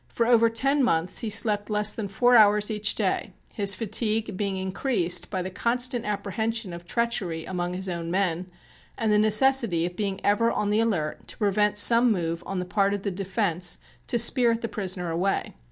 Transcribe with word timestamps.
For 0.07 0.25
over 0.25 0.49
ten 0.49 0.81
months 0.81 1.19
he 1.19 1.29
slept 1.29 1.69
less 1.69 1.93
than 1.93 2.07
four 2.07 2.35
hours 2.35 2.71
each 2.71 2.95
day, 2.95 3.33
his 3.53 3.75
fatigue 3.75 4.35
being 4.35 4.57
increased 4.57 5.29
by 5.29 5.43
the 5.43 5.51
constant 5.51 6.05
apprehension 6.05 6.73
of 6.73 6.87
treachery 6.87 7.45
among 7.45 7.75
his 7.75 7.87
own 7.87 8.09
men, 8.09 8.49
and 8.97 9.11
the 9.13 9.19
necessity 9.19 9.85
of 9.85 9.95
being 9.95 10.19
ever 10.25 10.51
on 10.51 10.71
the 10.71 10.79
alert 10.79 11.27
to 11.27 11.37
prevent 11.37 11.77
some 11.77 12.11
move 12.11 12.41
on 12.47 12.57
the 12.57 12.65
part 12.65 12.95
of 12.95 13.03
the 13.03 13.11
defense 13.11 13.77
to 14.07 14.17
spirit 14.17 14.61
the 14.61 14.67
prisoner 14.67 15.11
away. 15.11 15.53